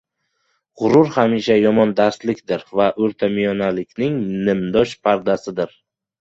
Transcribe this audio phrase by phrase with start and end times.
[0.81, 4.17] G‘urur hamisha yomon darslikdir va o‘rtamiyonalikning
[4.49, 5.79] nimdosh pardasidir.